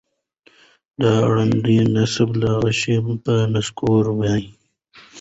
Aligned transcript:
د 1.01 1.03
ړانده 1.31 1.77
نصیب 1.95 2.29
له 2.41 2.49
غشي 2.61 2.97
به 3.23 3.35
نسکور 3.53 4.03
وای 4.17 4.43